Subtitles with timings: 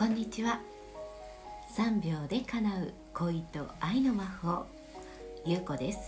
[0.00, 0.58] こんにちは。
[1.76, 4.64] 3秒で叶う恋と愛の魔法
[5.44, 5.98] ゆうこです。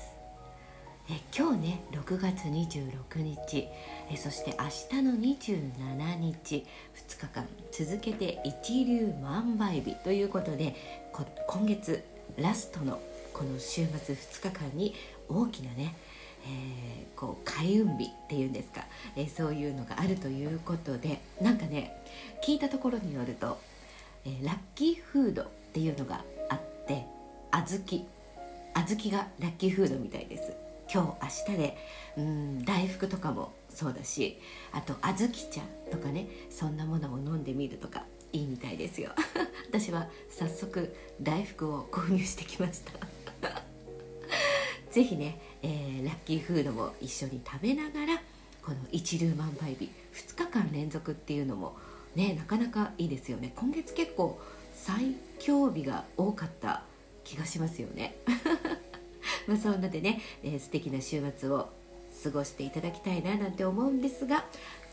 [1.11, 3.69] え今日ね6月26日。
[4.10, 6.67] えそして明日の27日。
[7.06, 10.74] 2日間続けて一粒万倍日ということで
[11.47, 12.03] 今月
[12.38, 12.99] ラストの
[13.35, 14.95] この週末2日間に
[15.29, 15.95] 大きなね
[16.45, 18.84] えー、こう開運日っていうんですか、
[19.15, 22.02] えー、そういうのがあるということでなんかね
[22.45, 23.59] 聞いたところによると
[24.25, 27.07] え、ラッキーフードっていうのがあって
[27.51, 28.07] 小豆。
[28.75, 30.53] 小豆がラッキーフードみたいです。
[30.93, 31.79] 今日明日で
[32.19, 34.39] うん大福とかもそうだし
[34.73, 39.11] あと小豆茶とかねそんなものを飲んでみるとかいいみたいですよ。
[39.69, 42.93] 私は早速大福を購入してきました。
[44.91, 48.23] 是非ね、えー、ラッキーフードも一緒に食べながら
[48.63, 51.77] この一粒万倍日2日間連続っていうのも
[52.15, 53.52] ねなかなかいいですよね。
[53.57, 54.41] 今月結構
[54.75, 56.82] 最強日が多かった
[57.24, 58.16] 気がしますよね。
[59.46, 61.68] まあそんなでね、えー、素敵な週末を
[62.23, 64.44] 過ごしていただきたいななんて思うんですが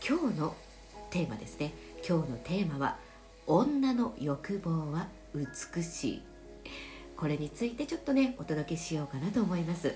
[0.06, 0.54] 今日の
[1.10, 1.72] テーマですね。
[2.06, 2.98] 今日のテーマは
[3.46, 6.22] 「女の欲望は美しい」
[7.16, 9.94] これについてちょっとねお届けしようかなと思います。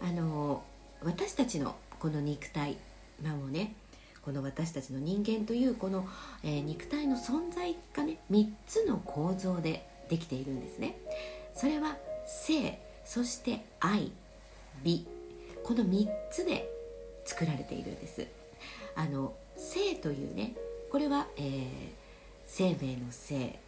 [0.00, 0.62] あの
[1.02, 2.76] 私たちのこの肉体
[3.22, 3.74] まあもうね
[4.22, 6.08] この私たちの人間というこの、
[6.44, 10.96] えー、肉体の存在がね3つの構造でできているんですね。
[11.54, 14.12] それは性そして愛
[14.84, 15.06] 美。
[15.64, 16.68] この3つで
[17.24, 18.26] 作られているんです。
[18.94, 20.54] あの性というね
[20.90, 21.64] これは、えー、
[22.46, 23.58] 生命の性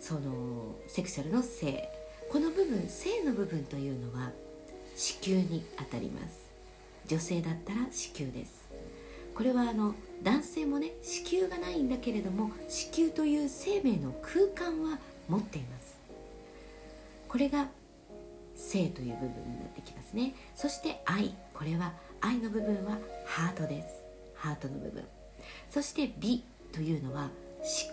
[0.00, 1.88] そのセクシャルの性。
[2.30, 4.30] この部分性の部分というのは
[4.94, 6.50] 子宮にあたります。
[7.06, 8.57] 女性だったら子宮です。
[9.38, 9.94] これはあの
[10.24, 15.96] 男性もね子宮がないんだけれども子宮という生命の空間は持っています。
[17.28, 17.68] これが
[18.56, 20.34] 性という部分になってきますね。
[20.56, 21.36] そして愛。
[21.54, 24.02] これは愛の部分はハートです。
[24.34, 25.04] ハートの部分。
[25.70, 27.30] そして美というのは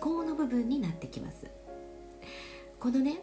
[0.00, 1.46] 考の部分になってきます。
[2.80, 3.22] このね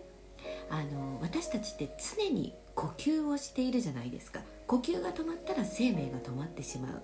[0.70, 4.40] あの私たちって常に呼吸をしているじゃないですか。
[4.66, 7.02] 呼吸が止まったら生命が止まってしまう。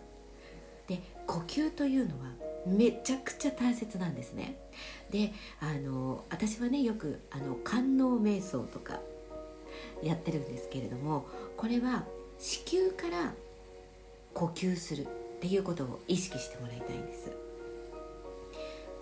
[0.89, 2.31] で呼吸というのは
[2.65, 4.57] めちゃくちゃ大切なんですね。
[5.11, 8.99] であの私はねよくあの官能瞑想とか
[10.03, 12.05] やってるんですけれどもこれは
[12.39, 13.33] 子宮から
[14.33, 15.07] 呼吸するっ
[15.39, 17.31] ていうことを意識してもらいたいんです。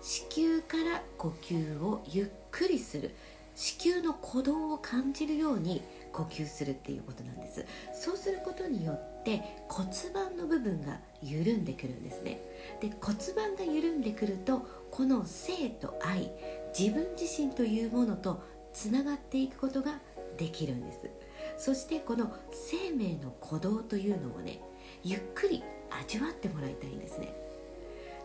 [0.00, 3.10] 子宮から呼吸をゆっくりする。
[3.56, 5.82] 子宮の鼓動を感じるように
[6.18, 7.64] 呼吸するっていうことなんです。
[7.92, 12.40] そうすることによって骨盤の部分が緩んでくるんですね。
[12.80, 16.32] で骨盤が緩んでくるとこの性と愛
[16.76, 18.42] 自分自身というものと
[18.72, 20.00] つながっていくことが
[20.36, 21.08] できるんです。
[21.56, 24.60] そしてこの生命の鼓動というのをね
[25.04, 25.62] ゆっくり
[26.02, 27.32] 味わってもらいたいんですね。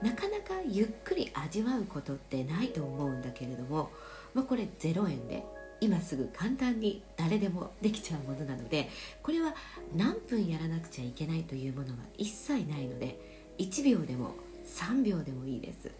[0.01, 3.91] なかなかゆっくり味わうことってないと思うんだけれども、
[4.33, 5.45] まあ、これ0円で
[5.83, 8.89] 今すぐ簡単に誰でもできちゃうものなので
[9.21, 9.53] これは
[9.93, 13.19] 何分やらなくちゃいけないというものは一切ないので
[13.57, 14.33] 1秒でも
[14.65, 15.91] 3秒でもいいです。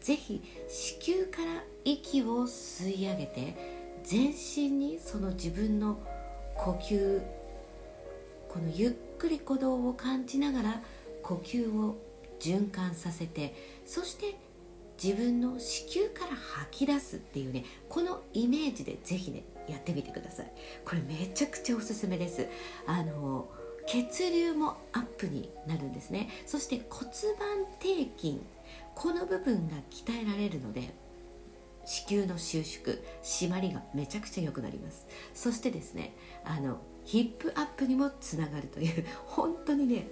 [0.00, 6.00] 是非子宮から息を吸い上げて全身にその自分の
[6.56, 7.22] 呼吸
[8.48, 10.82] このゆっくり鼓動を感じながら
[11.22, 11.96] 呼吸を
[12.40, 13.54] 循環させて
[13.86, 14.34] そして
[15.02, 20.52] 自分の子宮から吐き出すっていうねこのイメージでぜひねやってみてください。
[20.84, 22.48] これめちゃくちゃおすすめです。
[22.86, 23.48] あの
[23.86, 26.28] 血流もアップになるんですね。
[26.46, 27.06] そして骨
[27.38, 28.40] 盤底筋
[28.94, 30.94] この部分が鍛えられるので
[31.84, 35.06] 子宮の収縮締まりがめちゃくちゃ良くなります。
[35.34, 36.14] そしてですね
[36.44, 40.06] あのヒップアップにもつながるという本当にね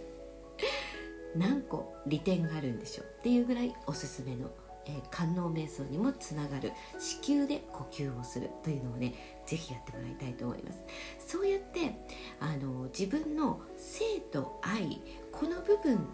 [1.36, 4.50] 何個利点があるんでしょうっていうぐらいおすすめの
[4.98, 9.14] え、官能瞑想にもつながる子宮で呼吸をするというのをね
[9.46, 10.80] 是非やってもらいたいと思います。
[11.18, 11.94] そうやって
[12.40, 15.00] あの自分の性と愛
[15.32, 16.06] この部分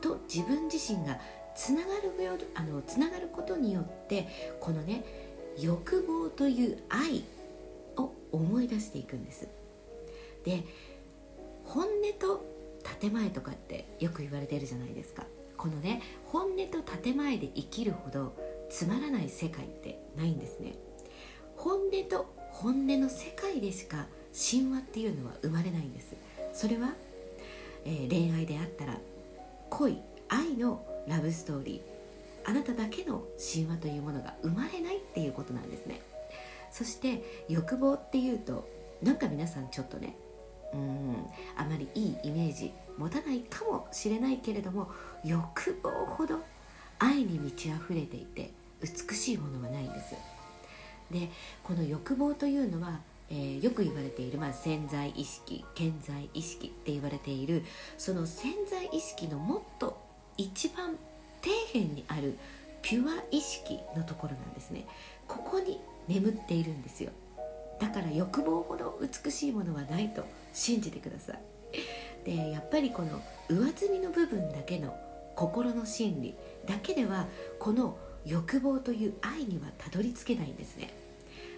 [0.00, 1.18] と自分自身が
[1.54, 2.12] つながる
[2.54, 4.28] あのつながることによって
[4.60, 5.04] このね
[5.58, 7.24] 欲望という愛
[7.96, 9.48] を思い出していくんです。
[10.44, 10.64] で
[11.64, 11.88] 本音
[12.18, 12.44] と
[13.00, 15.24] 建前とかってよく言われてるじゃないですか。
[15.64, 18.34] このね本音と建前で生きるほど
[18.68, 20.74] つまらない世界ってないんですね。
[21.56, 26.16] 本音と本音の世界でしか神話っていうのは生まれないんです。
[26.52, 26.92] それは、
[27.86, 28.98] えー、恋愛であったら
[29.70, 36.02] 恋愛のラブストーリーあなただけの神話というものが生まれないっていうことなんですね。
[36.70, 38.68] そして欲望っていうと
[39.02, 40.14] なんか皆さんちょっとね
[40.74, 41.16] うん。
[41.56, 44.90] あまりいいイメージ持たないかもしれないけれども
[45.24, 46.38] 欲望ほど
[46.98, 48.50] 愛に満ち溢れていて
[48.80, 50.14] 美しいものはないんです。
[51.10, 51.30] で
[51.62, 53.00] この欲望というのは、
[53.30, 57.62] えー、よく言われている、まあ、潜在意識健在意識って言われている
[57.98, 59.98] その潜在意識のもっと
[60.36, 60.96] 一番
[61.42, 62.38] 底辺にある
[62.82, 64.86] ピュア意識のところなんですね。
[65.26, 67.12] ここに眠っているんですよ。
[67.84, 71.38] だから欲望ほど美しいものはないと信じてください。
[72.24, 73.20] でやっぱりこの
[73.50, 74.96] 上積みの部分だけの
[75.36, 76.34] 心の心理
[76.66, 77.26] だけでは
[77.58, 80.94] この欲望という愛にはたどり着けないんですね。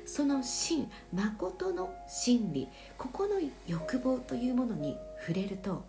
[0.05, 2.69] その真誠の真理
[2.99, 3.35] ここの
[3.69, 5.85] 欲望というものに触れると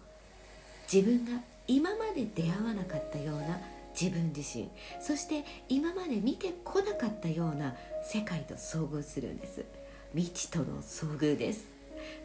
[0.92, 3.60] 自分が今まで出会わなかったような
[4.00, 4.70] 自分自身
[5.02, 9.66] そして今まで見てこなかったような世界と遭遇するんです。
[10.14, 11.66] 未知との遭遇です。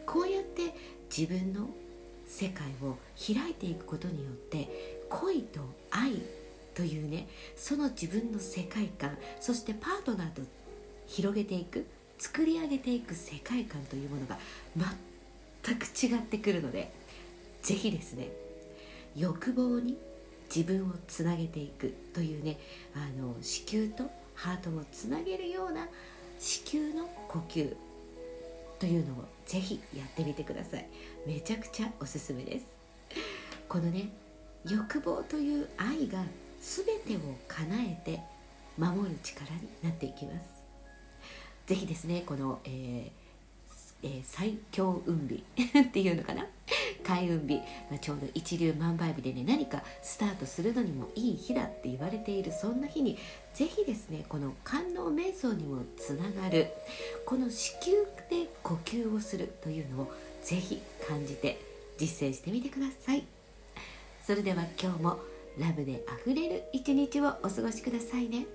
[0.05, 0.73] こうやって
[1.15, 1.69] 自分の
[2.25, 6.21] 世界を開いていくことによって恋と愛
[6.73, 10.41] というねその自分の世界観そしてパートナーと
[11.05, 11.85] 広げていく
[12.17, 14.37] 作り上げていく世界観というものが
[15.63, 16.91] 全く違ってくるので
[17.61, 18.29] 是非ですね
[19.15, 19.97] 欲望に
[20.53, 22.57] 自分をつなげていくというね
[22.95, 25.87] あの子宮とハートをつなげるような
[26.43, 27.73] 子宮の呼吸
[28.77, 30.85] というのをぜひやってみてください。
[31.25, 32.65] めちゃくちゃおすすめです。
[33.69, 34.09] このね
[34.69, 36.21] 欲望という愛が
[36.59, 38.19] 全てを叶えて
[38.77, 40.45] 守る力になっていきます。
[41.65, 43.11] ぜひですねこの、えー
[44.03, 45.45] えー、最強運日
[45.79, 46.45] っていうのかな？
[47.03, 47.61] 開運日、
[47.91, 53.17] ま、ちょうど一粒万倍日でね何かスタートするのにもいい日だって言われているそんな日に
[53.53, 56.67] ぜひですねこの観音瞑想にもつながる
[57.25, 60.11] この子宮で呼吸をするというのを
[60.43, 61.59] ぜひ感じて
[61.97, 63.23] 実践してみてください。
[64.25, 65.19] それでは今日も
[65.59, 68.45] ラブであふれる一日をお過ごしくださいね。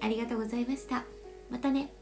[0.00, 1.04] ありがとうございました。
[1.50, 1.97] またね。